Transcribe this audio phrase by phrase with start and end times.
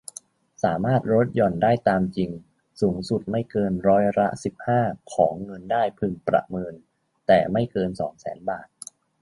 [0.63, 2.29] สามารถลดหย่อนได้ตามจริง
[2.81, 4.81] สูงสุดไม่เกินร้อยละ สิบห้า
[5.13, 6.73] ของเงินได้พึงประเมิน
[7.27, 8.67] แต่ไม่เกิน สองแสน บาท